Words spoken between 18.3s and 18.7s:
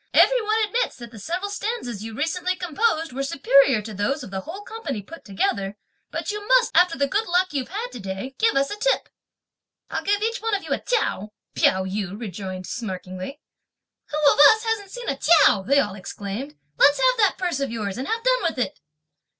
with